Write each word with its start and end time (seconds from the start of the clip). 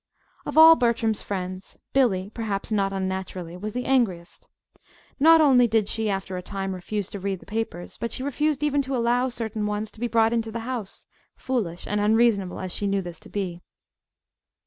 Of 0.47 0.57
all 0.57 0.75
Bertram's 0.75 1.21
friends, 1.21 1.77
Billy, 1.93 2.31
perhaps 2.33 2.71
not 2.71 2.91
unnaturally, 2.91 3.55
was 3.55 3.73
the 3.73 3.85
angriest. 3.85 4.47
Not 5.19 5.41
only 5.41 5.67
did 5.67 5.87
she, 5.87 6.09
after 6.09 6.37
a 6.37 6.41
time, 6.41 6.73
refuse 6.73 7.07
to 7.11 7.19
read 7.19 7.39
the 7.39 7.45
papers, 7.45 7.99
but 7.99 8.11
she 8.11 8.23
refused 8.23 8.63
even 8.63 8.81
to 8.81 8.95
allow 8.95 9.27
certain 9.29 9.67
ones 9.67 9.91
to 9.91 9.99
be 9.99 10.07
brought 10.07 10.33
into 10.33 10.51
the 10.51 10.61
house, 10.61 11.05
foolish 11.35 11.85
and 11.85 12.01
unreasonable 12.01 12.59
as 12.59 12.71
she 12.71 12.87
knew 12.87 13.03
this 13.03 13.19
to 13.19 13.29
be. 13.29 13.61